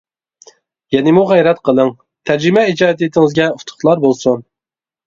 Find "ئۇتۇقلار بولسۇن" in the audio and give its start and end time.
3.55-4.47